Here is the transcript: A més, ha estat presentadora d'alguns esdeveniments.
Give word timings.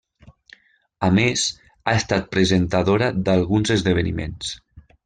A 1.07 1.09
més, 1.17 1.43
ha 1.85 1.95
estat 2.01 2.27
presentadora 2.35 3.13
d'alguns 3.31 3.79
esdeveniments. 3.79 4.61